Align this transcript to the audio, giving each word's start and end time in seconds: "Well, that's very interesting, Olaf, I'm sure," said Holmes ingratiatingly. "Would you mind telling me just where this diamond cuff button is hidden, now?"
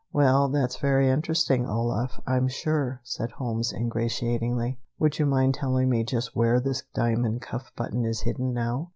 "Well, 0.11 0.49
that's 0.49 0.77
very 0.77 1.11
interesting, 1.11 1.67
Olaf, 1.67 2.19
I'm 2.25 2.47
sure," 2.47 3.01
said 3.03 3.29
Holmes 3.29 3.71
ingratiatingly. 3.71 4.79
"Would 4.97 5.19
you 5.19 5.27
mind 5.27 5.53
telling 5.53 5.91
me 5.91 6.03
just 6.03 6.35
where 6.35 6.59
this 6.59 6.81
diamond 6.95 7.43
cuff 7.43 7.71
button 7.75 8.03
is 8.03 8.21
hidden, 8.21 8.51
now?" 8.51 8.89